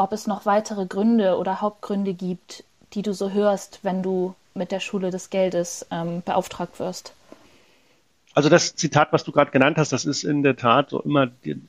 [0.00, 4.72] ob es noch weitere Gründe oder Hauptgründe gibt, die du so hörst, wenn du mit
[4.72, 7.12] der Schule des Geldes ähm, beauftragt wirst.
[8.32, 11.26] Also das Zitat, was du gerade genannt hast, das ist in der Tat so immer
[11.26, 11.60] die,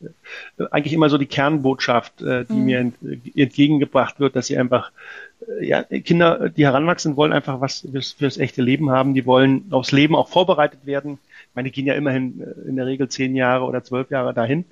[0.70, 2.66] eigentlich immer so die Kernbotschaft, äh, die mhm.
[2.66, 2.96] mir ent,
[3.36, 4.92] entgegengebracht wird, dass sie einfach
[5.60, 9.14] äh, ja, Kinder, die heranwachsen, wollen einfach was fürs, fürs echte Leben haben.
[9.14, 11.18] Die wollen aufs Leben auch vorbereitet werden.
[11.50, 14.34] Ich meine, die gehen ja immerhin äh, in der Regel zehn Jahre oder zwölf Jahre
[14.34, 14.66] dahin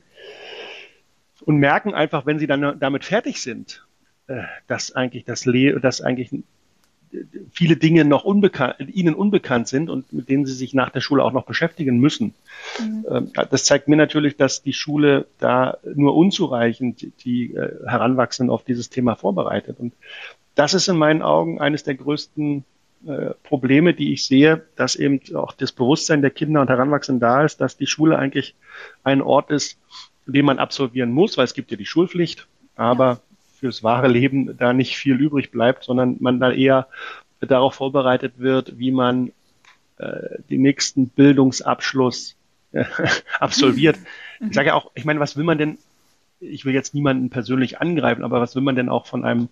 [1.42, 3.86] und merken einfach, wenn sie dann damit fertig sind,
[4.28, 6.32] äh, dass eigentlich das Le dass eigentlich
[7.52, 11.24] viele Dinge noch unbekannt, ihnen unbekannt sind und mit denen sie sich nach der Schule
[11.24, 12.36] auch noch beschäftigen müssen.
[12.80, 13.06] Mhm.
[13.10, 18.64] Ähm, das zeigt mir natürlich, dass die Schule da nur unzureichend die äh, Heranwachsenden auf
[18.64, 19.80] dieses Thema vorbereitet.
[19.80, 19.94] Und
[20.56, 22.64] das ist in meinen Augen eines der größten
[23.08, 27.44] äh, Probleme, die ich sehe, dass eben auch das Bewusstsein der Kinder und Heranwachsenden da
[27.44, 28.56] ist, dass die Schule eigentlich
[29.04, 29.79] ein Ort ist,
[30.32, 33.20] den man absolvieren muss, weil es gibt ja die Schulpflicht, aber ja.
[33.60, 36.88] fürs wahre Leben da nicht viel übrig bleibt, sondern man da eher
[37.42, 39.32] darauf vorbereitet wird, wie man
[39.98, 42.36] äh, den nächsten Bildungsabschluss
[42.72, 42.86] äh,
[43.40, 43.98] absolviert.
[44.40, 45.78] Ich sage ja auch, ich meine, was will man denn
[46.42, 49.50] ich will jetzt niemanden persönlich angreifen, aber was will man denn auch von einem,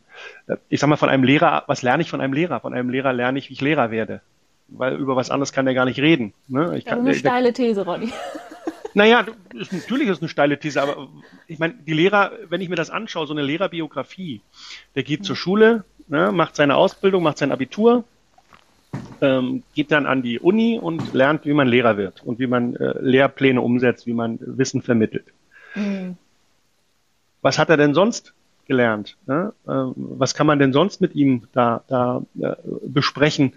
[0.48, 2.62] äh, ich sag mal, von einem Lehrer, was lerne ich von einem Lehrer?
[2.62, 4.22] Von einem Lehrer lerne ich, wie ich Lehrer werde.
[4.70, 6.34] Weil über was anderes kann der gar nicht reden.
[6.48, 6.78] Ne?
[6.78, 8.12] Ich kann, eine steile These, Ronny.
[8.98, 11.08] Naja, ist, natürlich ist es eine steile These, aber
[11.46, 14.42] ich meine, die Lehrer, wenn ich mir das anschaue, so eine Lehrerbiografie,
[14.96, 18.06] der geht zur Schule, ne, macht seine Ausbildung, macht sein Abitur,
[19.22, 22.76] ähm, geht dann an die Uni und lernt, wie man Lehrer wird und wie man
[22.76, 25.28] äh, Lehrpläne umsetzt, wie man Wissen vermittelt.
[25.76, 26.18] Mhm.
[27.44, 28.34] Was hat er denn sonst
[28.66, 29.16] gelernt?
[29.28, 29.54] Ne?
[29.68, 32.56] Ähm, was kann man denn sonst mit ihm da, da äh,
[32.88, 33.54] besprechen?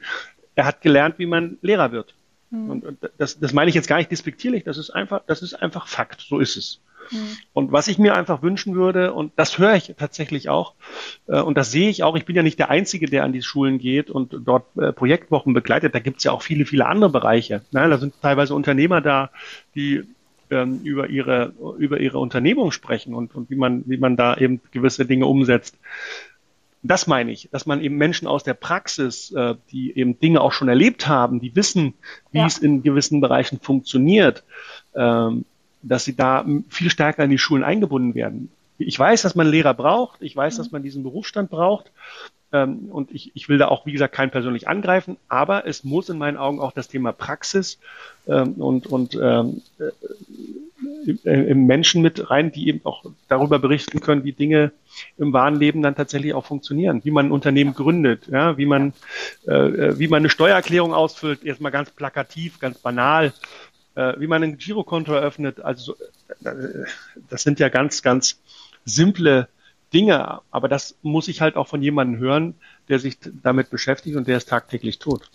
[0.54, 2.12] Er hat gelernt, wie man Lehrer wird.
[2.50, 2.70] Mhm.
[2.70, 2.84] Und,
[3.18, 6.20] das, das meine ich jetzt gar nicht despektierlich, das ist einfach, das ist einfach Fakt,
[6.20, 6.80] so ist es.
[7.10, 7.36] Mhm.
[7.52, 10.74] Und was ich mir einfach wünschen würde, und das höre ich tatsächlich auch,
[11.26, 13.42] äh, und das sehe ich auch, ich bin ja nicht der Einzige, der an die
[13.42, 17.10] Schulen geht und dort äh, Projektwochen begleitet, da gibt es ja auch viele, viele andere
[17.10, 17.62] Bereiche.
[17.72, 17.88] Ne?
[17.88, 19.30] Da sind teilweise Unternehmer da,
[19.74, 20.04] die
[20.50, 24.60] ähm, über ihre über ihre Unternehmung sprechen und, und wie man wie man da eben
[24.72, 25.78] gewisse Dinge umsetzt.
[26.82, 30.52] Das meine ich, dass man eben Menschen aus der Praxis, äh, die eben Dinge auch
[30.52, 31.94] schon erlebt haben, die wissen,
[32.32, 32.46] wie ja.
[32.46, 34.44] es in gewissen Bereichen funktioniert,
[34.94, 35.44] ähm,
[35.82, 38.50] dass sie da viel stärker in die Schulen eingebunden werden.
[38.78, 40.58] Ich weiß, dass man Lehrer braucht, ich weiß, mhm.
[40.58, 41.90] dass man diesen Berufsstand braucht,
[42.52, 46.08] ähm, und ich, ich will da auch, wie gesagt, keinen persönlich angreifen, aber es muss
[46.08, 47.78] in meinen Augen auch das Thema Praxis
[48.26, 49.62] ähm, und, und ähm,
[51.24, 54.72] äh, im Menschen mit rein, die eben auch darüber berichten können, wie Dinge
[55.18, 58.92] im wahren Leben dann tatsächlich auch funktionieren, wie man ein Unternehmen gründet, ja, wie man,
[59.46, 63.32] äh, äh wie man eine Steuererklärung ausfüllt, erstmal ganz plakativ, ganz banal,
[63.94, 65.60] äh, wie man ein Girokonto eröffnet.
[65.60, 65.94] Also
[66.44, 66.52] äh,
[67.28, 68.40] das sind ja ganz, ganz
[68.84, 69.48] simple
[69.92, 72.54] Dinge, aber das muss ich halt auch von jemandem hören,
[72.88, 75.28] der sich damit beschäftigt und der es tagtäglich tut.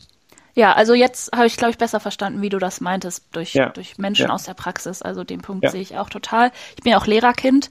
[0.56, 3.70] Ja, also jetzt habe ich, glaube ich, besser verstanden, wie du das meintest, durch, ja.
[3.70, 4.34] durch Menschen ja.
[4.34, 5.02] aus der Praxis.
[5.02, 5.70] Also den Punkt ja.
[5.70, 6.52] sehe ich auch total.
[6.78, 7.70] Ich bin ja auch Lehrerkind.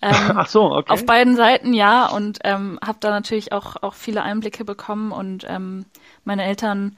[0.00, 0.92] Ähm, Ach so, okay.
[0.92, 5.44] Auf beiden Seiten, ja, und ähm, habe da natürlich auch, auch viele Einblicke bekommen und
[5.46, 5.84] ähm,
[6.24, 6.96] meine Eltern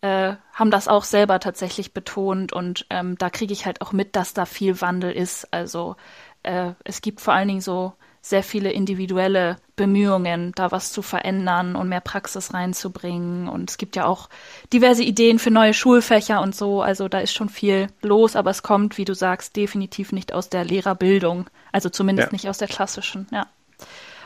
[0.00, 4.16] äh, haben das auch selber tatsächlich betont und ähm, da kriege ich halt auch mit,
[4.16, 5.52] dass da viel Wandel ist.
[5.52, 5.96] Also
[6.42, 11.74] äh, es gibt vor allen Dingen so sehr viele individuelle Bemühungen, da was zu verändern
[11.74, 13.48] und mehr Praxis reinzubringen.
[13.48, 14.28] Und es gibt ja auch
[14.72, 16.82] diverse Ideen für neue Schulfächer und so.
[16.82, 20.50] Also da ist schon viel los, aber es kommt, wie du sagst, definitiv nicht aus
[20.50, 21.48] der Lehrerbildung.
[21.72, 22.32] Also zumindest ja.
[22.32, 23.46] nicht aus der klassischen, ja.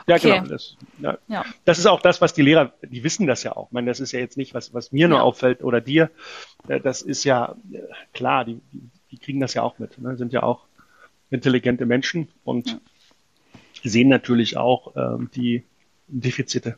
[0.06, 0.32] Ja, okay.
[0.32, 0.48] genau.
[0.48, 1.18] Das, ja.
[1.28, 1.44] ja.
[1.64, 3.68] das ist auch das, was die Lehrer, die wissen das ja auch.
[3.68, 6.10] Ich meine, das ist ja jetzt nicht, was, was mir nur auffällt oder dir.
[6.68, 7.78] Äh, das ist ja äh,
[8.12, 8.60] klar, die,
[9.10, 9.98] die kriegen das ja auch mit.
[9.98, 10.16] Ne?
[10.16, 10.66] Sind ja auch
[11.30, 12.80] intelligente Menschen und
[13.84, 15.64] sehen natürlich auch ähm, die
[16.08, 16.76] Defizite.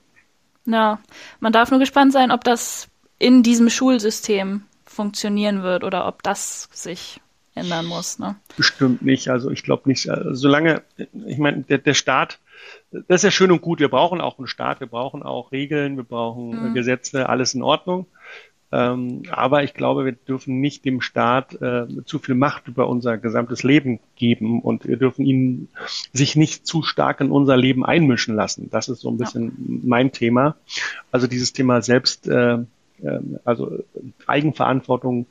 [0.67, 0.99] Ja,
[1.41, 2.89] man darf nur gespannt sein, ob das
[3.19, 7.21] in diesem Schulsystem funktionieren wird oder ob das sich
[7.55, 8.19] ändern muss.
[8.19, 8.37] Ne?
[8.57, 9.29] Bestimmt nicht.
[9.29, 10.09] Also ich glaube nicht.
[10.09, 10.83] Also solange,
[11.27, 12.39] ich meine, der, der Staat,
[12.91, 13.81] das ist ja schön und gut.
[13.81, 16.75] Wir brauchen auch einen Staat, wir brauchen auch Regeln, wir brauchen mhm.
[16.75, 18.07] Gesetze, alles in Ordnung.
[18.77, 23.17] Ähm, aber ich glaube, wir dürfen nicht dem Staat äh, zu viel Macht über unser
[23.17, 25.69] gesamtes Leben geben und wir dürfen ihn
[26.13, 28.69] sich nicht zu stark in unser Leben einmischen lassen.
[28.71, 29.79] Das ist so ein bisschen ja.
[29.85, 30.57] mein Thema.
[31.11, 32.55] Also dieses Thema selbst, äh,
[33.03, 33.83] äh, also
[34.27, 35.25] Eigenverantwortung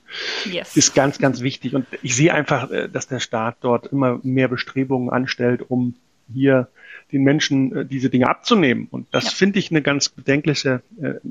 [0.51, 0.75] yes.
[0.75, 1.75] ist ganz, ganz wichtig.
[1.75, 5.93] Und ich sehe einfach, äh, dass der Staat dort immer mehr Bestrebungen anstellt, um
[6.33, 6.67] hier
[7.11, 8.87] den Menschen äh, diese Dinge abzunehmen.
[8.89, 9.29] Und das ja.
[9.31, 10.81] finde ich eine ganz bedenkliche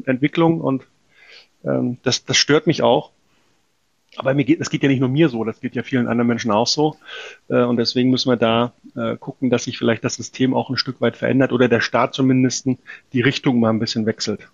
[0.04, 0.84] Entwicklung und
[1.64, 3.10] ähm, das, das stört mich auch.
[4.16, 6.28] Aber mir geht, das geht ja nicht nur mir so, das geht ja vielen anderen
[6.28, 6.96] Menschen auch so.
[7.48, 10.76] Äh, und deswegen müssen wir da äh, gucken, dass sich vielleicht das System auch ein
[10.76, 12.68] Stück weit verändert oder der Staat zumindest
[13.12, 14.48] die Richtung mal ein bisschen wechselt.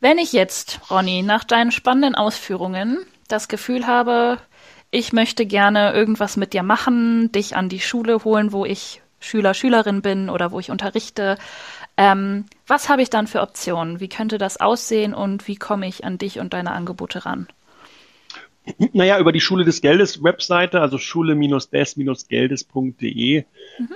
[0.00, 4.38] Wenn ich jetzt, Ronny, nach deinen spannenden Ausführungen das Gefühl habe,
[4.90, 9.52] ich möchte gerne irgendwas mit dir machen, dich an die Schule holen, wo ich Schüler,
[9.54, 11.36] Schülerin bin oder wo ich unterrichte.
[11.98, 13.98] Ähm, was habe ich dann für Optionen?
[13.98, 17.48] Wie könnte das aussehen und wie komme ich an dich und deine Angebote ran?
[18.92, 23.44] Naja, über die Schule des Geldes Webseite, also schule-des-geldes.de, mhm.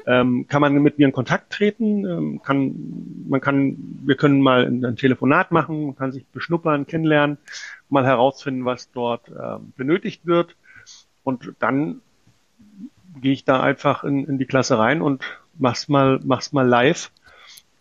[0.06, 2.04] ähm, kann man mit mir in Kontakt treten.
[2.06, 2.74] Ähm, kann,
[3.28, 7.38] man kann, wir können mal ein, ein, Telefonat machen, man kann sich beschnuppern, kennenlernen,
[7.88, 10.56] mal herausfinden, was dort ähm, benötigt wird.
[11.22, 12.00] Und dann
[13.20, 15.22] gehe ich da einfach in, in die Klasse rein und
[15.56, 17.12] mach's mal, mach's mal live.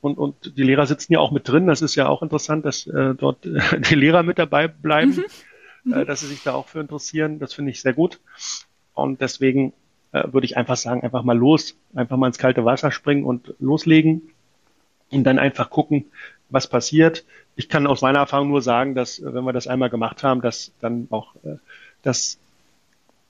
[0.01, 1.67] Und, und die Lehrer sitzen ja auch mit drin.
[1.67, 3.45] Das ist ja auch interessant, dass äh, dort
[3.89, 5.11] die Lehrer mit dabei bleiben.
[5.11, 5.25] Mhm
[5.89, 7.39] äh, dass sie sich da auch für interessieren.
[7.39, 8.19] Das finde ich sehr gut.
[8.93, 9.73] Und deswegen
[10.11, 13.53] äh, würde ich einfach sagen, einfach mal los, einfach mal ins kalte Wasser springen und
[13.59, 14.29] loslegen
[15.09, 16.05] und dann einfach gucken,
[16.49, 17.25] was passiert.
[17.55, 20.41] Ich kann aus meiner Erfahrung nur sagen, dass äh, wenn wir das einmal gemacht haben,
[20.41, 21.57] dass dann auch äh,
[22.03, 22.39] dass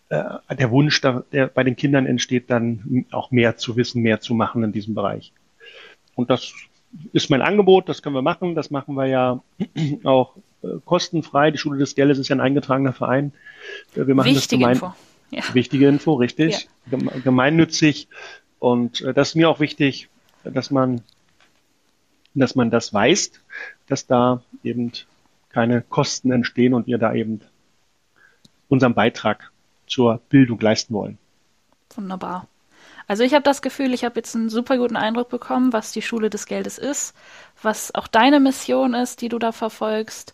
[0.10, 0.24] äh,
[0.56, 4.34] der Wunsch, da, der bei den Kindern entsteht, dann auch mehr zu wissen, mehr zu
[4.34, 5.32] machen in diesem Bereich.
[6.16, 6.54] Und das
[7.14, 8.56] ist mein Angebot, das können wir machen.
[8.56, 9.42] Das machen wir ja
[10.04, 11.52] auch äh, kostenfrei.
[11.52, 13.34] Die Schule des Geldes ist ja ein eingetragener Verein.
[13.96, 14.94] Äh, wir machen Wichtige das gemein Info.
[15.32, 15.44] Ja.
[15.54, 16.68] Wichtige Info, richtig.
[16.92, 16.98] Ja.
[17.24, 18.08] Gemeinnützig.
[18.60, 20.10] Und äh, das ist mir auch wichtig,
[20.44, 21.02] dass man,
[22.34, 23.32] dass man das weiß,
[23.88, 24.92] dass da eben
[25.50, 27.42] keine Kosten entstehen und wir da eben
[28.70, 29.52] unseren Beitrag
[29.88, 31.18] zur Bildung leisten wollen.
[31.96, 32.48] Wunderbar.
[33.12, 36.02] Also ich habe das Gefühl, ich habe jetzt einen super guten Eindruck bekommen, was die
[36.02, 37.14] Schule des Geldes ist,
[37.62, 40.34] was auch deine Mission ist, die du da verfolgst,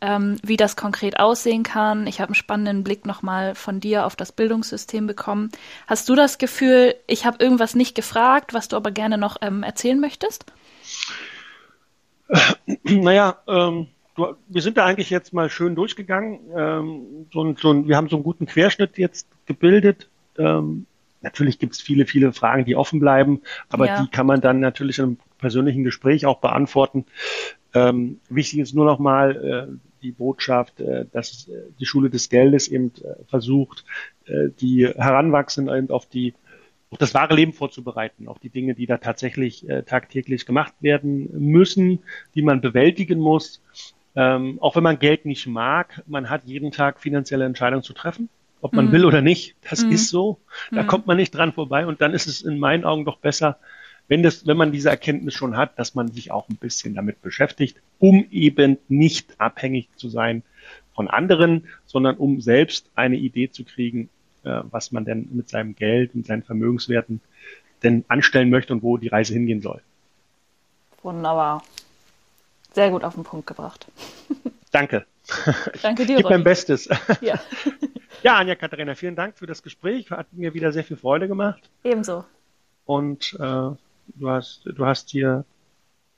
[0.00, 2.06] ähm, wie das konkret aussehen kann.
[2.06, 5.50] Ich habe einen spannenden Blick nochmal von dir auf das Bildungssystem bekommen.
[5.88, 9.64] Hast du das Gefühl, ich habe irgendwas nicht gefragt, was du aber gerne noch ähm,
[9.64, 10.44] erzählen möchtest?
[12.84, 16.38] Naja, ähm, du, wir sind da eigentlich jetzt mal schön durchgegangen.
[16.56, 20.08] Ähm, so, so, wir haben so einen guten Querschnitt jetzt gebildet.
[20.38, 20.86] Ähm,
[21.22, 24.02] natürlich gibt es viele, viele Fragen, die offen bleiben, aber ja.
[24.02, 27.06] die kann man dann natürlich einem persönlichen Gespräch auch beantworten.
[27.74, 32.28] Ähm, wichtig ist nur noch mal äh, die Botschaft, äh, dass äh, die Schule des
[32.28, 33.84] Geldes eben äh, versucht,
[34.26, 36.34] äh, die Heranwachsenden eben auf die
[36.90, 41.30] auf das wahre Leben vorzubereiten, auf die Dinge, die da tatsächlich äh, tagtäglich gemacht werden
[41.32, 42.00] müssen,
[42.34, 43.62] die man bewältigen muss.
[44.14, 48.28] Ähm, auch wenn man Geld nicht mag, man hat jeden Tag finanzielle Entscheidungen zu treffen
[48.62, 48.92] ob man mhm.
[48.92, 49.56] will oder nicht.
[49.68, 49.92] Das mhm.
[49.92, 50.38] ist so.
[50.70, 50.86] Da mhm.
[50.86, 51.86] kommt man nicht dran vorbei.
[51.86, 53.58] Und dann ist es in meinen Augen doch besser,
[54.08, 57.20] wenn das, wenn man diese Erkenntnis schon hat, dass man sich auch ein bisschen damit
[57.22, 60.42] beschäftigt, um eben nicht abhängig zu sein
[60.94, 64.08] von anderen, sondern um selbst eine Idee zu kriegen,
[64.44, 67.20] äh, was man denn mit seinem Geld und seinen Vermögenswerten
[67.82, 69.80] denn anstellen möchte und wo die Reise hingehen soll.
[71.02, 71.64] Wunderbar.
[72.74, 73.86] Sehr gut auf den Punkt gebracht.
[74.70, 75.04] Danke.
[75.82, 76.16] Danke dir.
[76.16, 76.88] Ich gebe mein Bestes.
[77.20, 77.40] Ja.
[78.22, 80.12] Ja, Anja Katharina, vielen Dank für das Gespräch.
[80.12, 81.60] Hat mir wieder sehr viel Freude gemacht.
[81.82, 82.24] Ebenso.
[82.84, 83.76] Und äh, du
[84.28, 85.44] hast, du hast hier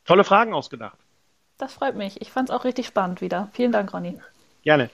[0.05, 0.99] tolle Fragen ausgedacht.
[1.57, 2.21] Das freut mich.
[2.21, 3.49] Ich fand es auch richtig spannend wieder.
[3.55, 4.19] Vielen Dank, Ronny.
[4.65, 4.91] Gerne.